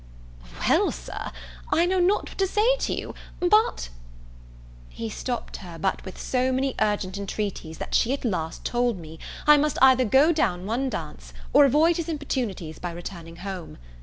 "Well, 0.67 0.91
Sir, 0.91 1.31
I 1.71 1.85
know 1.85 1.99
not 1.99 2.29
what 2.29 2.37
to 2.39 2.47
say 2.47 2.75
to 2.79 2.93
you, 2.95 3.13
but" 3.39 3.89
He 4.89 5.11
stopt 5.11 5.57
her 5.57 5.77
but 5.77 6.03
with 6.05 6.19
so 6.19 6.51
many 6.51 6.73
urgent 6.79 7.19
entreaties 7.19 7.77
that 7.77 7.93
she 7.93 8.11
at 8.11 8.25
last 8.25 8.65
told 8.65 8.97
me, 8.97 9.19
I 9.45 9.57
must 9.57 9.77
either 9.79 10.05
go 10.05 10.31
down 10.31 10.65
one 10.65 10.89
dance, 10.89 11.33
or 11.53 11.65
avoid 11.65 11.97
his 11.97 12.09
importunities 12.09 12.79
by 12.79 12.89
returning 12.89 13.35
home. 13.45 13.77